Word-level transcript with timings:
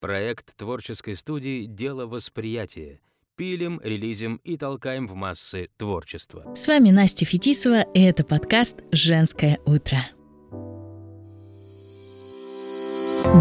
Проект 0.00 0.56
творческой 0.56 1.14
студии 1.14 1.66
«Дело 1.66 2.06
восприятия». 2.06 3.00
Пилим, 3.36 3.78
релизим 3.84 4.40
и 4.44 4.56
толкаем 4.56 5.06
в 5.06 5.12
массы 5.12 5.68
творчество. 5.76 6.54
С 6.54 6.68
вами 6.68 6.90
Настя 6.90 7.26
Фетисова, 7.26 7.82
и 7.82 8.00
это 8.00 8.24
подкаст 8.24 8.76
«Женское 8.92 9.58
утро». 9.66 9.98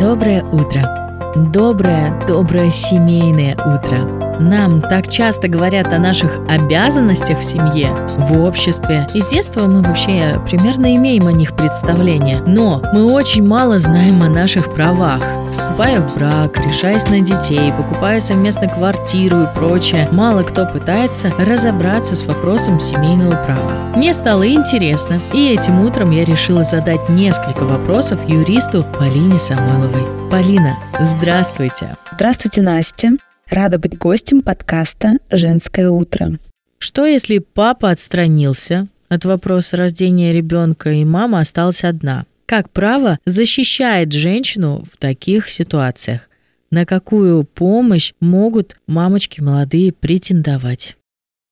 Доброе 0.02 0.44
утро. 0.44 1.09
Доброе, 1.36 2.26
доброе 2.28 2.72
семейное 2.72 3.54
утро. 3.54 4.20
Нам 4.40 4.82
так 4.82 5.10
часто 5.10 5.50
говорят 5.50 5.92
о 5.92 6.00
наших 6.00 6.40
обязанностях 6.48 7.40
в 7.40 7.44
семье, 7.44 7.92
в 8.18 8.42
обществе. 8.42 9.06
И 9.14 9.20
с 9.20 9.28
детства 9.28 9.68
мы 9.68 9.82
вообще 9.82 10.40
примерно 10.50 10.96
имеем 10.96 11.28
о 11.28 11.34
них 11.34 11.56
представление. 11.56 12.42
Но 12.48 12.82
мы 12.94 13.12
очень 13.12 13.46
мало 13.46 13.80
знаем 13.80 14.24
о 14.24 14.30
наших 14.30 14.74
правах. 14.74 15.22
Вступая 15.52 16.00
в 16.00 16.16
брак, 16.16 16.58
решаясь 16.66 17.08
на 17.10 17.20
детей, 17.20 17.74
покупая 17.74 18.22
совместно 18.22 18.70
квартиру 18.70 19.42
и 19.42 19.48
прочее, 19.54 20.08
мало 20.12 20.44
кто 20.44 20.66
пытается 20.66 21.34
разобраться 21.38 22.16
с 22.16 22.26
вопросом 22.26 22.80
семейного 22.80 23.36
права. 23.46 23.74
Мне 23.96 24.14
стало 24.14 24.48
интересно, 24.48 25.20
и 25.34 25.50
этим 25.50 25.82
утром 25.82 26.12
я 26.12 26.24
решила 26.24 26.64
задать 26.64 27.10
несколько 27.10 27.64
вопросов 27.64 28.28
юристу 28.28 28.86
Полине 28.98 29.38
Самойловой. 29.38 30.19
Полина, 30.30 30.78
здравствуйте. 31.00 31.96
Здравствуйте, 32.14 32.62
Настя. 32.62 33.14
Рада 33.50 33.80
быть 33.80 33.98
гостем 33.98 34.44
подкаста 34.44 35.14
«Женское 35.32 35.90
утро». 35.90 36.38
Что 36.78 37.08
если 37.08 37.40
папа 37.40 37.90
отстранился 37.90 38.88
от 39.08 39.26
вопроса 39.26 39.76
рождения 39.76 40.32
ребенка, 40.32 40.92
и 40.92 41.04
мама 41.04 41.40
осталась 41.40 41.84
одна? 41.84 42.26
Как 42.46 42.70
право 42.70 43.18
защищает 43.26 44.14
женщину 44.14 44.84
в 44.92 44.98
таких 44.98 45.50
ситуациях? 45.50 46.30
На 46.70 46.86
какую 46.86 47.44
помощь 47.44 48.14
могут 48.22 48.78
мамочки 48.86 49.42
молодые 49.42 49.92
претендовать? 49.94 50.96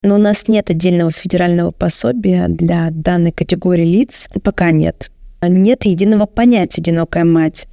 Но 0.04 0.16
у 0.16 0.20
нас 0.20 0.48
нет 0.48 0.70
отдельного 0.70 1.10
федерального 1.10 1.72
пособия 1.72 2.48
для 2.48 2.90
данной 2.92 3.32
категории 3.32 3.86
лиц. 3.86 4.30
Пока 4.44 4.70
нет. 4.70 5.10
Нет 5.42 5.86
единого 5.86 6.28
понятия 6.28 6.80
«одинокая 6.80 7.26
мать» 7.26 7.68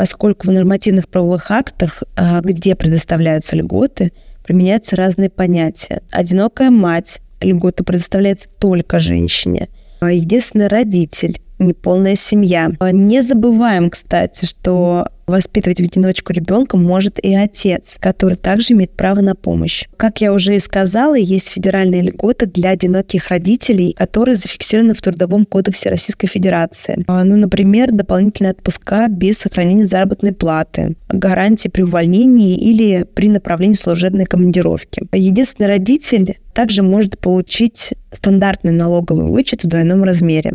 поскольку 0.00 0.46
в 0.46 0.50
нормативных 0.50 1.10
правовых 1.10 1.50
актах, 1.50 2.04
а, 2.16 2.40
где 2.40 2.74
предоставляются 2.74 3.54
льготы, 3.54 4.12
применяются 4.42 4.96
разные 4.96 5.28
понятия. 5.28 6.00
Одинокая 6.10 6.70
мать, 6.70 7.20
льгота 7.42 7.84
предоставляется 7.84 8.48
только 8.48 8.98
женщине. 8.98 9.68
А 10.00 10.10
единственный 10.10 10.68
родитель, 10.68 11.42
неполная 11.60 12.16
семья. 12.16 12.72
Не 12.80 13.22
забываем, 13.22 13.90
кстати, 13.90 14.46
что 14.46 15.06
воспитывать 15.30 15.80
в 15.80 15.84
одиночку 15.84 16.32
ребенка 16.32 16.76
может 16.76 17.18
и 17.24 17.34
отец, 17.34 17.96
который 18.00 18.36
также 18.36 18.74
имеет 18.74 18.90
право 18.90 19.20
на 19.20 19.34
помощь. 19.34 19.84
Как 19.96 20.20
я 20.20 20.32
уже 20.32 20.56
и 20.56 20.58
сказала, 20.58 21.14
есть 21.14 21.50
федеральные 21.50 22.02
льготы 22.02 22.46
для 22.46 22.70
одиноких 22.70 23.28
родителей, 23.28 23.94
которые 23.96 24.34
зафиксированы 24.34 24.94
в 24.94 25.00
Трудовом 25.00 25.46
кодексе 25.46 25.88
Российской 25.88 26.26
Федерации. 26.26 27.04
А, 27.06 27.24
ну, 27.24 27.36
например, 27.36 27.92
дополнительные 27.92 28.52
отпуска 28.52 29.06
без 29.08 29.38
сохранения 29.38 29.86
заработной 29.86 30.32
платы, 30.32 30.96
гарантии 31.08 31.68
при 31.68 31.82
увольнении 31.82 32.56
или 32.56 33.06
при 33.14 33.28
направлении 33.28 33.74
служебной 33.74 34.24
командировки. 34.24 35.02
Единственный 35.12 35.68
родитель 35.68 36.38
также 36.52 36.82
может 36.82 37.18
получить 37.18 37.94
стандартный 38.12 38.72
налоговый 38.72 39.26
вычет 39.26 39.62
в 39.62 39.68
двойном 39.68 40.02
размере. 40.02 40.54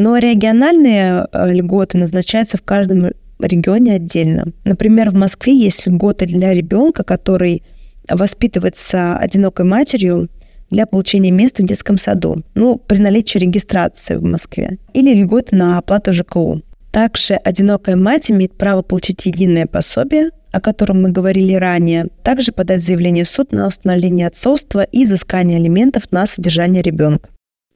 Но 0.00 0.16
региональные 0.16 1.26
э, 1.30 1.52
льготы 1.52 1.98
назначаются 1.98 2.56
в 2.56 2.62
каждом 2.62 3.10
регионе 3.38 3.96
отдельно. 3.96 4.46
Например, 4.64 5.10
в 5.10 5.14
Москве 5.14 5.54
есть 5.54 5.86
льготы 5.86 6.24
для 6.24 6.54
ребенка, 6.54 7.04
который 7.04 7.62
воспитывается 8.08 9.18
одинокой 9.18 9.66
матерью 9.66 10.30
для 10.70 10.86
получения 10.86 11.30
места 11.30 11.62
в 11.62 11.66
детском 11.66 11.98
саду, 11.98 12.42
ну, 12.54 12.78
при 12.78 12.96
наличии 12.96 13.36
регистрации 13.36 14.16
в 14.16 14.22
Москве, 14.22 14.78
или 14.94 15.12
льготы 15.12 15.54
на 15.54 15.76
оплату 15.76 16.14
ЖКУ. 16.14 16.62
Также 16.92 17.34
одинокая 17.34 17.96
мать 17.96 18.30
имеет 18.30 18.54
право 18.54 18.80
получить 18.80 19.26
единое 19.26 19.66
пособие, 19.66 20.30
о 20.50 20.62
котором 20.62 21.02
мы 21.02 21.10
говорили 21.10 21.52
ранее, 21.52 22.06
также 22.22 22.52
подать 22.52 22.80
заявление 22.80 23.24
в 23.24 23.28
суд 23.28 23.52
на 23.52 23.66
установление 23.66 24.28
отцовства 24.28 24.82
и 24.82 25.04
изыскание 25.04 25.58
алиментов 25.58 26.10
на 26.10 26.24
содержание 26.24 26.80
ребенка. 26.80 27.28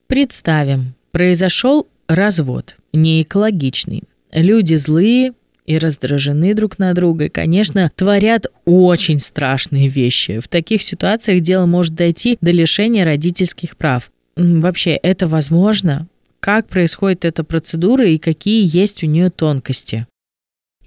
Представим, 0.06 0.94
произошел 1.12 1.86
развод, 2.14 2.76
не 2.92 3.22
экологичный. 3.22 4.02
Люди 4.32 4.74
злые 4.74 5.32
и 5.66 5.78
раздражены 5.78 6.54
друг 6.54 6.78
на 6.78 6.92
друга, 6.92 7.28
конечно, 7.28 7.90
творят 7.94 8.46
очень 8.64 9.18
страшные 9.18 9.88
вещи. 9.88 10.40
В 10.40 10.48
таких 10.48 10.82
ситуациях 10.82 11.42
дело 11.42 11.66
может 11.66 11.94
дойти 11.94 12.36
до 12.40 12.50
лишения 12.50 13.04
родительских 13.04 13.76
прав. 13.76 14.10
Вообще, 14.36 14.92
это 14.92 15.26
возможно? 15.26 16.08
Как 16.40 16.68
происходит 16.68 17.24
эта 17.24 17.44
процедура 17.44 18.06
и 18.06 18.18
какие 18.18 18.68
есть 18.70 19.02
у 19.02 19.06
нее 19.06 19.30
тонкости? 19.30 20.06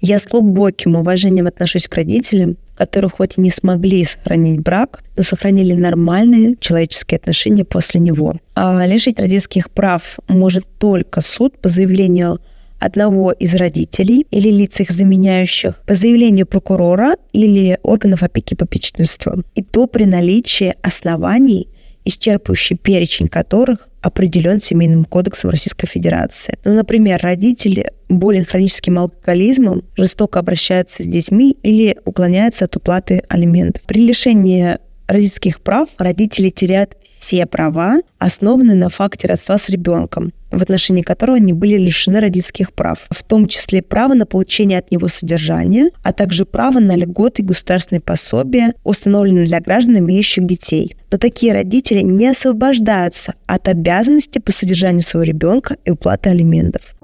Я 0.00 0.18
с 0.18 0.26
глубоким 0.26 0.94
уважением 0.94 1.46
отношусь 1.46 1.88
к 1.88 1.94
родителям, 1.94 2.56
которые 2.76 3.10
хоть 3.10 3.36
и 3.36 3.40
не 3.40 3.50
смогли 3.50 4.04
сохранить 4.04 4.60
брак, 4.60 5.02
но 5.16 5.24
сохранили 5.24 5.72
нормальные 5.72 6.56
человеческие 6.60 7.18
отношения 7.18 7.64
после 7.64 8.00
него. 8.00 8.36
А 8.54 8.86
лишить 8.86 9.18
родительских 9.18 9.70
прав 9.70 10.18
может 10.28 10.64
только 10.78 11.20
суд 11.20 11.58
по 11.58 11.68
заявлению 11.68 12.40
одного 12.78 13.32
из 13.32 13.54
родителей 13.56 14.24
или 14.30 14.50
лиц 14.50 14.78
их 14.78 14.92
заменяющих 14.92 15.82
по 15.84 15.94
заявлению 15.94 16.46
прокурора 16.46 17.16
или 17.32 17.78
органов 17.82 18.22
опеки 18.22 18.54
и 18.54 18.56
попечительства. 18.56 19.42
И 19.56 19.62
то 19.64 19.88
при 19.88 20.04
наличии 20.04 20.74
оснований, 20.80 21.68
исчерпывающий 22.04 22.76
перечень 22.76 23.26
которых 23.26 23.87
определен 24.00 24.60
Семейным 24.60 25.04
кодексом 25.04 25.50
Российской 25.50 25.86
Федерации. 25.86 26.58
Ну, 26.64 26.74
например, 26.74 27.20
родители 27.22 27.90
болен 28.08 28.44
хроническим 28.44 28.98
алкоголизмом, 28.98 29.82
жестоко 29.96 30.38
обращаются 30.38 31.02
с 31.02 31.06
детьми 31.06 31.56
или 31.62 31.98
уклоняются 32.04 32.64
от 32.64 32.76
уплаты 32.76 33.22
алиментов. 33.28 33.82
При 33.82 34.06
лишении 34.06 34.78
родительских 35.08 35.60
прав 35.60 35.88
родители 35.98 36.50
теряют 36.50 36.96
все 37.02 37.46
права, 37.46 38.00
основанные 38.18 38.76
на 38.76 38.90
факте 38.90 39.26
родства 39.26 39.58
с 39.58 39.68
ребенком, 39.68 40.32
в 40.50 40.62
отношении 40.62 41.02
которого 41.02 41.38
они 41.38 41.52
были 41.52 41.76
лишены 41.76 42.20
родительских 42.20 42.72
прав, 42.72 43.06
в 43.10 43.24
том 43.24 43.48
числе 43.48 43.82
право 43.82 44.14
на 44.14 44.26
получение 44.26 44.78
от 44.78 44.90
него 44.92 45.08
содержания, 45.08 45.90
а 46.02 46.12
также 46.12 46.44
право 46.44 46.78
на 46.78 46.94
льготы 46.94 47.42
и 47.42 47.44
государственные 47.44 48.00
пособия, 48.00 48.74
установленные 48.84 49.46
для 49.46 49.60
граждан, 49.60 49.98
имеющих 49.98 50.46
детей. 50.46 50.96
Но 51.10 51.18
такие 51.18 51.52
родители 51.52 52.00
не 52.00 52.28
освобождаются 52.28 53.34
от 53.46 53.66
обязанности 53.68 54.38
по 54.38 54.52
содержанию 54.52 55.02
своего 55.02 55.24
ребенка 55.24 55.76
и 55.84 55.90
уплаты 55.90 56.30
алиментов. 56.30 56.94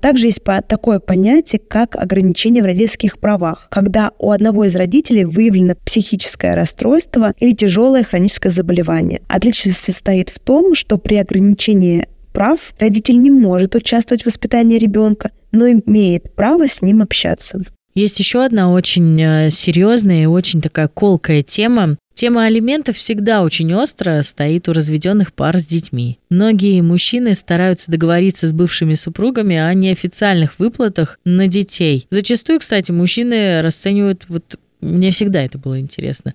Также 0.00 0.26
есть 0.26 0.42
такое 0.68 0.98
понятие, 0.98 1.60
как 1.66 1.96
ограничение 1.96 2.62
в 2.62 2.66
родительских 2.66 3.18
правах, 3.18 3.68
когда 3.70 4.12
у 4.18 4.30
одного 4.30 4.64
из 4.64 4.74
родителей 4.74 5.24
выявлено 5.24 5.74
психическое 5.84 6.54
расстройство 6.54 7.34
или 7.38 7.52
тяжелое 7.52 8.02
хроническое 8.02 8.52
заболевание. 8.52 9.22
Отличие 9.28 9.72
состоит 9.72 10.30
в 10.30 10.38
том, 10.38 10.74
что 10.74 10.98
при 10.98 11.16
ограничении 11.16 12.06
прав 12.32 12.72
родитель 12.78 13.18
не 13.18 13.30
может 13.30 13.74
участвовать 13.74 14.22
в 14.22 14.26
воспитании 14.26 14.78
ребенка, 14.78 15.30
но 15.52 15.68
имеет 15.68 16.34
право 16.34 16.66
с 16.68 16.82
ним 16.82 17.02
общаться. 17.02 17.62
Есть 17.94 18.18
еще 18.20 18.42
одна 18.42 18.72
очень 18.72 19.20
э, 19.20 19.50
серьезная 19.50 20.22
и 20.22 20.26
очень 20.26 20.62
такая 20.62 20.88
колкая 20.88 21.42
тема. 21.42 21.98
Тема 22.22 22.44
алиментов 22.44 22.98
всегда 22.98 23.42
очень 23.42 23.74
остро 23.74 24.22
стоит 24.22 24.68
у 24.68 24.72
разведенных 24.72 25.32
пар 25.32 25.58
с 25.58 25.66
детьми. 25.66 26.20
Многие 26.30 26.80
мужчины 26.80 27.34
стараются 27.34 27.90
договориться 27.90 28.46
с 28.46 28.52
бывшими 28.52 28.94
супругами 28.94 29.56
о 29.56 29.74
неофициальных 29.74 30.60
выплатах 30.60 31.18
на 31.24 31.48
детей. 31.48 32.06
Зачастую, 32.10 32.60
кстати, 32.60 32.92
мужчины 32.92 33.60
расценивают 33.60 34.26
вот 34.28 34.54
мне 34.80 35.10
всегда 35.10 35.42
это 35.42 35.58
было 35.58 35.80
интересно. 35.80 36.32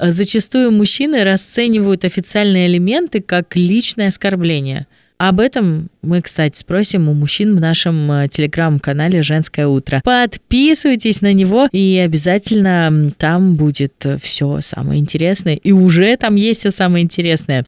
Зачастую 0.00 0.70
мужчины 0.70 1.22
расценивают 1.24 2.06
официальные 2.06 2.66
элементы 2.66 3.20
как 3.20 3.54
личное 3.54 4.08
оскорбление– 4.08 4.86
об 5.18 5.40
этом 5.40 5.90
мы, 6.00 6.22
кстати, 6.22 6.56
спросим 6.56 7.08
у 7.08 7.12
мужчин 7.12 7.56
в 7.56 7.60
нашем 7.60 8.10
э, 8.12 8.28
телеграм-канале 8.28 9.22
«Женское 9.22 9.66
утро». 9.66 10.00
Подписывайтесь 10.04 11.22
на 11.22 11.32
него, 11.32 11.68
и 11.72 12.00
обязательно 12.04 13.12
там 13.18 13.56
будет 13.56 14.06
все 14.22 14.60
самое 14.60 15.00
интересное. 15.00 15.56
И 15.56 15.72
уже 15.72 16.16
там 16.16 16.36
есть 16.36 16.60
все 16.60 16.70
самое 16.70 17.04
интересное. 17.04 17.64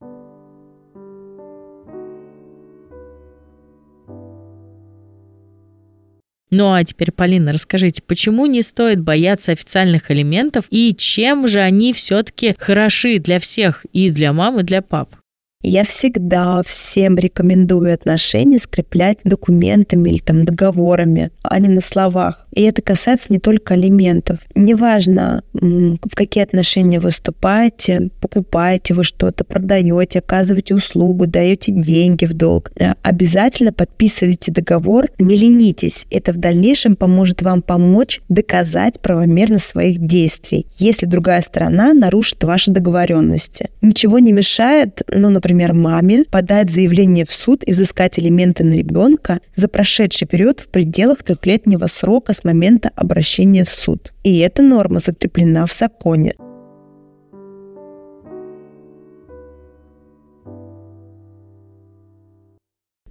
Ну 6.52 6.72
а 6.72 6.84
теперь, 6.84 7.12
Полина, 7.12 7.52
расскажите, 7.52 8.02
почему 8.04 8.46
не 8.46 8.62
стоит 8.62 9.00
бояться 9.00 9.52
официальных 9.52 10.10
элементов 10.10 10.66
и 10.70 10.94
чем 10.96 11.46
же 11.46 11.60
они 11.60 11.92
все-таки 11.92 12.54
хороши 12.58 13.18
для 13.18 13.38
всех, 13.38 13.86
и 13.92 14.10
для 14.10 14.32
мам, 14.32 14.60
и 14.60 14.62
для 14.62 14.82
пап? 14.82 15.19
Я 15.62 15.84
всегда 15.84 16.62
всем 16.64 17.16
рекомендую 17.16 17.92
отношения 17.92 18.58
скреплять 18.58 19.18
документами 19.24 20.08
или 20.08 20.18
там 20.18 20.46
договорами, 20.46 21.32
а 21.42 21.58
не 21.58 21.68
на 21.68 21.82
словах. 21.82 22.46
И 22.54 22.62
это 22.62 22.80
касается 22.80 23.30
не 23.30 23.38
только 23.38 23.74
алиментов. 23.74 24.38
Неважно, 24.54 25.44
в 25.52 26.14
какие 26.14 26.44
отношения 26.44 26.98
вы 26.98 27.10
вступаете, 27.10 28.08
покупаете 28.22 28.94
вы 28.94 29.04
что-то, 29.04 29.44
продаете, 29.44 30.20
оказываете 30.20 30.74
услугу, 30.74 31.26
даете 31.26 31.72
деньги 31.72 32.24
в 32.24 32.32
долг. 32.32 32.72
Обязательно 33.02 33.74
подписывайте 33.74 34.52
договор, 34.52 35.10
не 35.18 35.36
ленитесь. 35.36 36.06
Это 36.10 36.32
в 36.32 36.38
дальнейшем 36.38 36.96
поможет 36.96 37.42
вам 37.42 37.60
помочь 37.60 38.22
доказать 38.30 38.98
правомерность 39.00 39.66
своих 39.66 39.98
действий, 39.98 40.66
если 40.78 41.04
другая 41.04 41.42
сторона 41.42 41.92
нарушит 41.92 42.42
ваши 42.44 42.70
договоренности. 42.70 43.68
Ничего 43.82 44.18
не 44.20 44.32
мешает, 44.32 45.02
ну, 45.08 45.28
например, 45.28 45.49
например, 45.50 45.74
маме 45.74 46.24
подать 46.30 46.70
заявление 46.70 47.26
в 47.26 47.34
суд 47.34 47.64
и 47.66 47.72
взыскать 47.72 48.18
элементы 48.20 48.62
на 48.62 48.74
ребенка 48.74 49.40
за 49.56 49.66
прошедший 49.66 50.28
период 50.28 50.60
в 50.60 50.68
пределах 50.68 51.24
трехлетнего 51.24 51.86
срока 51.86 52.32
с 52.32 52.44
момента 52.44 52.90
обращения 52.94 53.64
в 53.64 53.70
суд. 53.70 54.12
И 54.22 54.38
эта 54.38 54.62
норма 54.62 55.00
закреплена 55.00 55.66
в 55.66 55.74
законе. 55.74 56.34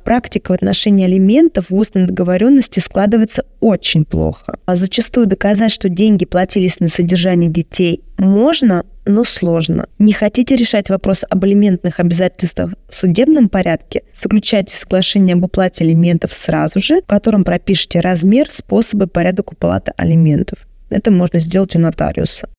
практика 0.09 0.53
в 0.53 0.55
отношении 0.55 1.05
алиментов 1.05 1.69
в 1.69 1.75
устной 1.75 2.07
договоренности 2.07 2.79
складывается 2.79 3.45
очень 3.59 4.05
плохо. 4.05 4.57
А 4.65 4.75
зачастую 4.75 5.27
доказать, 5.27 5.71
что 5.71 5.87
деньги 5.87 6.25
платились 6.25 6.79
на 6.79 6.87
содержание 6.87 7.47
детей 7.47 8.01
можно, 8.17 8.85
но 9.09 9.23
сложно. 9.23 9.87
Не 9.97 10.13
хотите 10.13 10.55
решать 10.55 10.89
вопрос 10.89 11.25
об 11.29 11.43
алиментных 11.43 11.99
обязательствах 11.99 12.73
в 12.87 12.93
судебном 12.93 13.49
порядке? 13.49 14.03
Заключайте 14.13 14.75
соглашение 14.75 15.33
об 15.33 15.43
уплате 15.43 15.83
алиментов 15.83 16.31
сразу 16.31 16.79
же, 16.79 17.01
в 17.01 17.05
котором 17.05 17.43
пропишите 17.43 17.99
размер, 17.99 18.51
способы, 18.51 19.07
порядок 19.07 19.51
уплаты 19.51 19.93
алиментов. 19.97 20.59
Это 20.89 21.11
можно 21.11 21.39
сделать 21.39 21.75
у 21.75 21.79
нотариуса. 21.79 22.49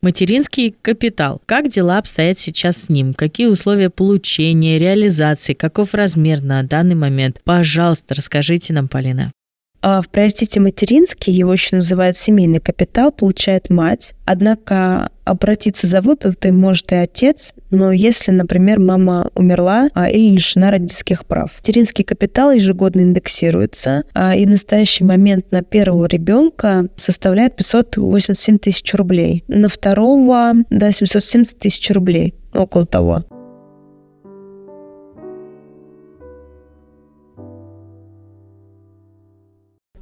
Материнский 0.00 0.76
капитал. 0.82 1.40
Как 1.46 1.68
дела 1.68 1.98
обстоят 1.98 2.38
сейчас 2.38 2.76
с 2.84 2.88
ним? 2.88 3.14
Какие 3.14 3.46
условия 3.48 3.90
получения, 3.90 4.78
реализации? 4.78 5.54
Каков 5.54 5.94
размер 5.94 6.40
на 6.42 6.62
данный 6.62 6.94
момент? 6.94 7.40
Пожалуйста, 7.44 8.14
расскажите 8.14 8.72
нам, 8.72 8.86
Полина. 8.86 9.32
А 9.80 10.02
в 10.02 10.08
приоритете 10.08 10.60
материнский, 10.60 11.32
его 11.32 11.52
еще 11.52 11.76
называют 11.76 12.16
семейный 12.16 12.60
капитал, 12.60 13.12
получает 13.12 13.70
мать. 13.70 14.14
Однако 14.24 15.10
обратиться 15.24 15.86
за 15.86 16.00
выплатой 16.00 16.52
может 16.52 16.90
и 16.92 16.96
отец, 16.96 17.52
но 17.70 17.92
если, 17.92 18.32
например, 18.32 18.80
мама 18.80 19.30
умерла 19.34 19.88
а, 19.94 20.08
или 20.08 20.34
лишена 20.34 20.70
родительских 20.70 21.26
прав. 21.26 21.52
Материнский 21.58 22.04
капитал 22.04 22.50
ежегодно 22.50 23.02
индексируется, 23.02 24.04
а, 24.14 24.34
и 24.34 24.46
в 24.46 24.48
настоящий 24.48 25.04
момент 25.04 25.52
на 25.52 25.62
первого 25.62 26.06
ребенка 26.06 26.88
составляет 26.96 27.56
587 27.56 28.58
тысяч 28.58 28.94
рублей. 28.94 29.44
На 29.48 29.68
второго, 29.68 30.54
да, 30.70 30.90
770 30.92 31.58
тысяч 31.58 31.90
рублей, 31.90 32.34
около 32.52 32.86
того. 32.86 33.24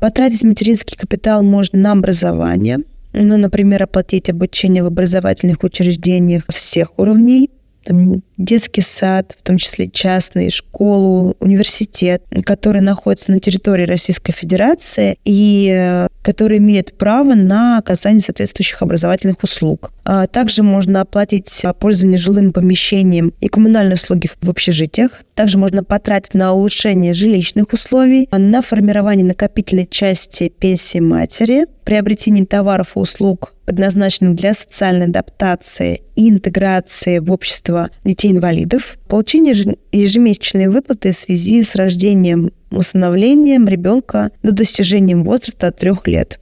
Потратить 0.01 0.45
материнский 0.45 0.97
капитал 0.97 1.43
можно 1.43 1.79
на 1.79 1.93
образование, 1.93 2.81
ну, 3.13 3.37
например, 3.39 3.85
оплатить 3.85 4.29
обучение 4.29 4.83
в 4.83 4.87
образовательных 4.87 5.63
учреждениях 5.63 6.43
всех 6.49 6.99
уровней, 6.99 7.51
там, 7.85 8.23
детский 8.39 8.83
сад, 8.83 9.37
в 9.39 9.43
том 9.43 9.59
числе 9.59 9.89
частный, 9.89 10.51
школу, 10.51 11.37
университет, 11.41 12.23
который 12.45 12.81
находится 12.81 13.31
на 13.31 13.41
территории 13.41 13.85
Российской 13.85 14.33
Федерации 14.33 15.17
и 15.25 15.73
э, 15.75 16.09
который 16.23 16.59
имеет 16.59 16.97
право 16.99 17.35
на 17.35 17.79
оказание 17.79 18.21
соответствующих 18.21 18.83
образовательных 18.83 19.43
услуг. 19.43 19.93
А 20.05 20.27
также 20.27 20.63
можно 20.63 21.01
оплатить 21.01 21.65
пользование 21.79 22.19
жилым 22.19 22.53
помещением 22.53 23.33
и 23.41 23.49
коммунальные 23.49 23.95
услуги 23.95 24.29
в 24.41 24.51
общежитиях. 24.51 25.23
Также 25.35 25.59
можно 25.59 25.85
потратить 25.85 26.35
на 26.35 26.53
улучшение 26.53 27.15
жилищных 27.15 27.73
условий, 27.73 28.29
на 28.31 28.63
формирование 28.63 29.25
накопительной 29.25 29.87
части 29.87 30.49
пенсии 30.49 30.99
матери, 30.99 31.67
приобретение 31.85 32.45
товаров 32.45 32.97
и 32.97 32.99
услуг 32.99 33.55
предназначенных 33.67 34.37
для 34.37 34.55
социальной 34.55 35.07
адаптации 35.07 36.03
и 36.15 36.31
интеграции 36.31 37.19
в 37.19 37.31
общество 37.31 37.91
детей-инвалидов, 38.27 38.99
получение 39.09 39.77
ежемесячной 39.93 40.69
выплаты 40.69 41.13
в 41.13 41.17
связи 41.17 41.63
с 41.63 41.75
рождением, 41.75 42.51
усыновлением 42.71 43.69
ребенка 43.69 44.31
до 44.43 44.53
достижения 44.53 45.17
возраста 45.17 45.71
трех 45.71 46.07
лет. 46.07 46.41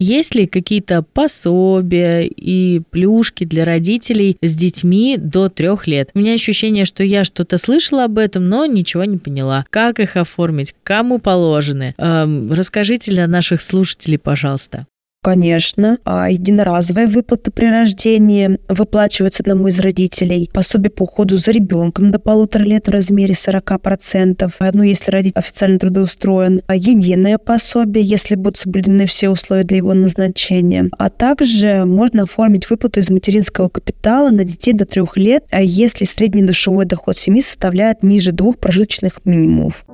Есть 0.00 0.34
ли 0.34 0.46
какие-то 0.46 1.02
пособия 1.02 2.22
и 2.22 2.80
плюшки 2.90 3.44
для 3.44 3.66
родителей 3.66 4.38
с 4.40 4.54
детьми 4.54 5.18
до 5.18 5.50
трех 5.50 5.86
лет? 5.86 6.08
У 6.14 6.18
меня 6.18 6.32
ощущение, 6.32 6.86
что 6.86 7.04
я 7.04 7.22
что-то 7.22 7.58
слышала 7.58 8.04
об 8.04 8.16
этом, 8.16 8.48
но 8.48 8.64
ничего 8.64 9.04
не 9.04 9.18
поняла. 9.18 9.66
Как 9.68 10.00
их 10.00 10.16
оформить? 10.16 10.74
Кому 10.82 11.18
положены? 11.18 11.94
Эм, 11.98 12.50
расскажите 12.50 13.10
для 13.10 13.26
наших 13.26 13.60
слушателей, 13.60 14.18
пожалуйста. 14.18 14.86
Конечно. 15.22 15.98
А 16.04 16.30
единоразовая 16.30 17.06
выплата 17.06 17.50
при 17.50 17.66
рождении 17.66 18.58
выплачивается 18.68 19.42
одному 19.42 19.68
из 19.68 19.78
родителей. 19.78 20.48
Пособие 20.52 20.90
по 20.90 21.02
уходу 21.02 21.36
за 21.36 21.50
ребенком 21.50 22.10
до 22.10 22.18
полутора 22.18 22.62
лет 22.62 22.86
в 22.86 22.90
размере 22.90 23.34
40%. 23.34 24.50
Ну, 24.72 24.82
если 24.82 25.10
родитель 25.10 25.38
официально 25.38 25.78
трудоустроен. 25.78 26.62
А 26.66 26.74
единое 26.74 27.36
пособие, 27.36 28.02
если 28.02 28.34
будут 28.34 28.56
соблюдены 28.56 29.04
все 29.04 29.28
условия 29.28 29.64
для 29.64 29.76
его 29.76 29.92
назначения. 29.92 30.88
А 30.96 31.10
также 31.10 31.84
можно 31.84 32.22
оформить 32.22 32.70
выплату 32.70 33.00
из 33.00 33.10
материнского 33.10 33.68
капитала 33.68 34.30
на 34.30 34.44
детей 34.44 34.72
до 34.72 34.86
трех 34.86 35.18
лет, 35.18 35.44
а 35.50 35.60
если 35.60 36.06
средний 36.06 36.42
душевой 36.42 36.86
доход 36.86 37.16
семьи 37.16 37.42
составляет 37.42 38.02
ниже 38.02 38.32
двух 38.32 38.58
прожиточных 38.58 39.20
минимумов. 39.26 39.84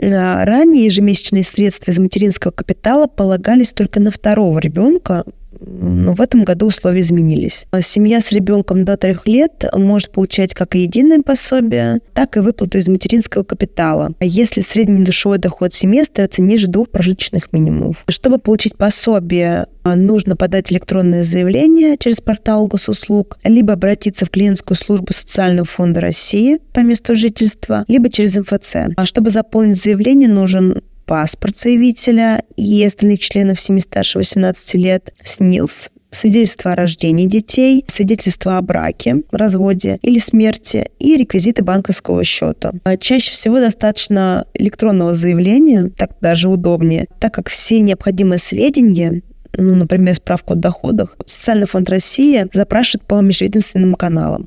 Ранее 0.00 0.84
ежемесячные 0.84 1.44
средства 1.44 1.90
из 1.90 1.98
материнского 1.98 2.52
капитала 2.52 3.06
полагались 3.06 3.72
только 3.72 4.00
на 4.00 4.10
второго 4.10 4.58
ребенка, 4.58 5.24
но 5.60 6.12
в 6.12 6.20
этом 6.20 6.44
году 6.44 6.66
условия 6.66 7.00
изменились. 7.00 7.66
Семья 7.80 8.20
с 8.20 8.32
ребенком 8.32 8.84
до 8.84 8.96
трех 8.96 9.26
лет 9.26 9.64
может 9.72 10.10
получать 10.10 10.54
как 10.54 10.74
единое 10.74 11.22
пособие, 11.22 12.00
так 12.14 12.36
и 12.36 12.40
выплату 12.40 12.78
из 12.78 12.88
материнского 12.88 13.42
капитала, 13.42 14.12
если 14.20 14.60
средний 14.60 15.04
душевой 15.04 15.38
доход 15.38 15.72
семьи 15.72 16.00
остается 16.00 16.42
ниже 16.42 16.68
двух 16.68 16.90
прожиточных 16.90 17.52
минимумов. 17.52 18.04
Чтобы 18.08 18.38
получить 18.38 18.76
пособие, 18.76 19.66
нужно 19.84 20.36
подать 20.36 20.70
электронное 20.72 21.22
заявление 21.22 21.96
через 21.98 22.20
портал 22.20 22.66
госуслуг, 22.66 23.38
либо 23.44 23.72
обратиться 23.72 24.26
в 24.26 24.30
клиентскую 24.30 24.76
службу 24.76 25.12
Социального 25.12 25.66
фонда 25.66 26.00
России 26.00 26.58
по 26.72 26.80
месту 26.80 27.14
жительства, 27.14 27.84
либо 27.88 28.10
через 28.10 28.36
МФЦ. 28.36 28.76
А 28.96 29.06
чтобы 29.06 29.30
заполнить 29.30 29.80
заявление, 29.80 30.28
нужен 30.28 30.82
паспорт 31.08 31.56
заявителя 31.56 32.44
и 32.56 32.84
остальных 32.84 33.20
членов 33.20 33.58
семьи 33.58 33.80
старше 33.80 34.18
18 34.18 34.74
лет, 34.74 35.14
СНИЛС, 35.24 35.88
свидетельство 36.10 36.72
о 36.72 36.76
рождении 36.76 37.24
детей, 37.24 37.84
свидетельство 37.88 38.58
о 38.58 38.62
браке, 38.62 39.22
разводе 39.30 39.98
или 40.02 40.18
смерти 40.18 40.90
и 40.98 41.16
реквизиты 41.16 41.64
банковского 41.64 42.22
счета. 42.24 42.72
А 42.84 42.96
чаще 42.98 43.32
всего 43.32 43.58
достаточно 43.58 44.46
электронного 44.52 45.14
заявления, 45.14 45.90
так 45.96 46.10
даже 46.20 46.48
удобнее, 46.48 47.06
так 47.18 47.32
как 47.32 47.48
все 47.48 47.80
необходимые 47.80 48.38
сведения 48.38 49.22
ну, 49.56 49.74
например, 49.74 50.14
справку 50.14 50.52
о 50.52 50.56
доходах, 50.56 51.16
Социальный 51.24 51.66
фонд 51.66 51.88
России 51.88 52.46
запрашивает 52.52 53.06
по 53.06 53.20
межведомственным 53.22 53.94
каналам. 53.94 54.46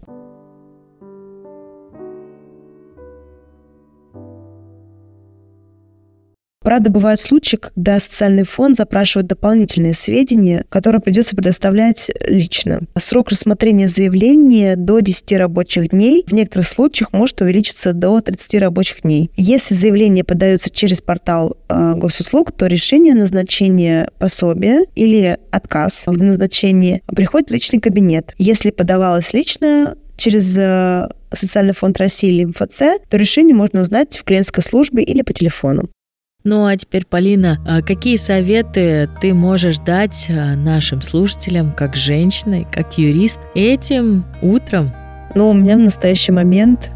Правда, 6.64 6.92
бывают 6.92 7.20
случаи, 7.20 7.56
когда 7.56 8.00
социальный 8.00 8.44
фонд 8.44 8.76
запрашивает 8.76 9.26
дополнительные 9.26 9.96
сведения, 9.96 10.64
которые 10.70 11.02
придется 11.02 11.36
предоставлять 11.36 12.12
лично. 12.28 12.82
Срок 12.96 13.30
рассмотрения 13.30 13.88
заявления 13.88 14.76
до 14.76 15.00
10 15.00 15.34
рабочих 15.38 15.90
дней, 15.90 16.24
в 16.28 16.34
некоторых 16.34 16.68
случаях 16.68 17.14
может 17.14 17.42
увеличиться 17.42 17.94
до 17.94 18.22
30 18.22 18.62
рабочих 18.62 19.02
дней. 19.02 19.32
Если 19.36 19.74
заявление 19.74 20.24
подается 20.24 20.70
через 20.70 21.02
портал 21.02 21.58
э, 21.68 21.94
госуслуг, 21.96 22.52
то 22.52 22.68
решение 22.68 23.14
о 23.14 23.18
назначении 23.18 24.06
пособия 24.20 24.86
или 24.94 25.40
отказ 25.50 26.04
в 26.06 26.12
назначении 26.12 27.02
приходит 27.08 27.50
в 27.50 27.54
личный 27.54 27.80
кабинет. 27.80 28.36
Если 28.38 28.70
подавалось 28.70 29.34
лично, 29.34 29.96
через 30.16 30.56
э, 30.56 31.10
социальный 31.34 31.74
фонд 31.74 31.98
России 31.98 32.30
или 32.30 32.46
МФЦ, 32.46 32.84
то 33.10 33.18
решение 33.18 33.56
можно 33.56 33.82
узнать 33.82 34.20
в 34.20 34.24
клиентской 34.24 34.62
службе 34.62 35.02
или 35.02 35.24
по 35.24 35.34
телефону. 35.34 35.90
Ну 36.44 36.66
а 36.66 36.76
теперь, 36.76 37.06
Полина, 37.06 37.60
а 37.68 37.84
какие 37.84 38.16
советы 38.16 39.08
ты 39.22 39.32
можешь 39.34 39.78
дать 39.78 40.26
а, 40.28 40.56
нашим 40.56 41.04
слушателям, 41.04 41.72
как 41.72 41.96
женщина, 41.96 42.66
как 42.72 42.98
юрист, 42.98 43.42
этим 43.54 44.26
утром? 44.42 44.92
Ну, 45.36 45.52
у 45.52 45.54
меня 45.54 45.76
в 45.76 45.82
настоящий 45.82 46.32
момент 46.32 46.92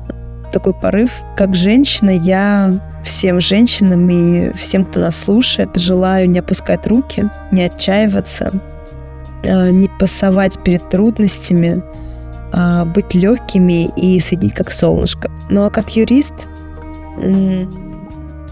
такой 0.51 0.73
порыв. 0.73 1.11
Как 1.37 1.53
женщина 1.53 2.09
я 2.09 2.81
всем 3.03 3.39
женщинам 3.39 4.09
и 4.09 4.51
всем, 4.57 4.83
кто 4.83 4.99
нас 4.99 5.15
слушает, 5.15 5.69
желаю 5.75 6.27
не 6.27 6.39
опускать 6.39 6.87
руки, 6.87 7.29
не 7.51 7.65
отчаиваться, 7.65 8.51
а, 9.47 9.69
не 9.69 9.89
пасовать 9.99 10.57
перед 10.63 10.89
трудностями, 10.89 11.83
быть 12.95 13.13
легкими 13.13 13.89
и 13.97 14.19
светить 14.21 14.53
как 14.53 14.71
солнышко. 14.71 15.29
Ну 15.49 15.65
а 15.65 15.69
как 15.69 15.95
юрист 15.95 16.47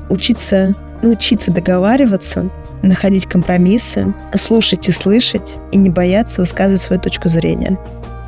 учиться, 0.09 0.73
научиться 1.01 1.51
договариваться, 1.51 2.49
находить 2.81 3.25
компромиссы, 3.25 4.13
слушать 4.35 4.87
и 4.89 4.91
слышать, 4.91 5.57
и 5.71 5.77
не 5.77 5.89
бояться 5.89 6.41
высказывать 6.41 6.81
свою 6.81 7.01
точку 7.01 7.29
зрения. 7.29 7.77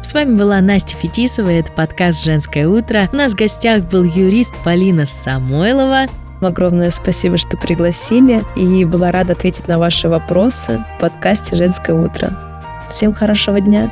С 0.01 0.13
вами 0.13 0.37
была 0.37 0.61
Настя 0.61 0.95
Фетисова, 0.97 1.49
это 1.49 1.71
подкаст 1.71 2.23
«Женское 2.23 2.67
утро». 2.67 3.09
У 3.11 3.15
нас 3.15 3.33
в 3.33 3.37
гостях 3.37 3.83
был 3.85 4.03
юрист 4.03 4.53
Полина 4.63 5.05
Самойлова. 5.05 6.05
Огромное 6.41 6.91
спасибо, 6.91 7.37
что 7.37 7.57
пригласили, 7.57 8.43
и 8.55 8.85
была 8.85 9.11
рада 9.11 9.31
ответить 9.33 9.67
на 9.67 9.79
ваши 9.79 10.07
вопросы 10.07 10.85
в 10.97 11.01
подкасте 11.01 11.55
«Женское 11.55 11.95
утро». 11.95 12.37
Всем 12.89 13.13
хорошего 13.13 13.59
дня! 13.59 13.91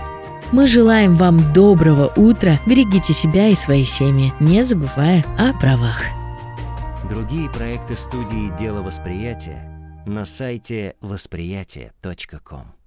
Мы 0.51 0.67
желаем 0.67 1.15
вам 1.15 1.51
доброго 1.51 2.13
утра, 2.15 2.59
берегите 2.67 3.11
себя 3.11 3.47
и 3.47 3.55
свои 3.55 3.83
семьи, 3.83 4.31
не 4.39 4.61
забывая 4.61 5.25
о 5.35 5.51
правах. 5.53 6.03
Другие 7.13 7.47
проекты 7.47 7.95
студии 7.95 8.57
«Дело 8.57 8.81
восприятия» 8.81 10.03
на 10.07 10.25
сайте 10.25 10.95
восприятие.ком. 10.99 12.82